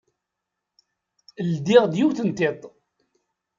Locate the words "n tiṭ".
2.27-2.61